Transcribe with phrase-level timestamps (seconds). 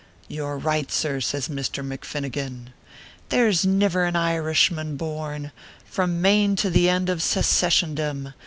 [0.27, 2.69] "You re right, sir," says Misther McFinnigan."
[3.29, 5.51] There s niver an Irishmen born,
[5.85, 8.33] From Maine to the end of Secessiondom.